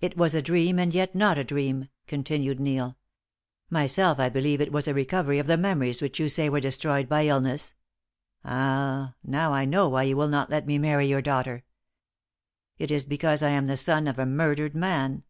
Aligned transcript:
"It 0.00 0.16
was 0.16 0.34
a 0.34 0.40
dream, 0.40 0.78
and 0.78 0.94
yet 0.94 1.14
not 1.14 1.36
a 1.36 1.44
dream," 1.44 1.90
continued 2.06 2.58
Neil. 2.58 2.96
"Myself 3.68 4.18
I 4.18 4.30
believe 4.30 4.58
it 4.58 4.72
was 4.72 4.88
a 4.88 4.94
recovery 4.94 5.38
of 5.38 5.46
the 5.46 5.58
memories 5.58 6.00
which 6.00 6.18
you 6.18 6.30
say 6.30 6.48
were 6.48 6.60
destroyed 6.60 7.10
by 7.10 7.26
illness. 7.26 7.74
Ah! 8.42 9.16
Now 9.22 9.52
I 9.52 9.66
know 9.66 9.90
why 9.90 10.04
you 10.04 10.16
will 10.16 10.28
not 10.28 10.48
let 10.48 10.66
me 10.66 10.78
marry 10.78 11.06
your 11.06 11.20
daughter. 11.20 11.62
It 12.78 12.90
is 12.90 13.04
because 13.04 13.42
I 13.42 13.50
am 13.50 13.66
the 13.66 13.76
son 13.76 14.06
of 14.08 14.18
a 14.18 14.24
murdered 14.24 14.74
man!" 14.74 15.24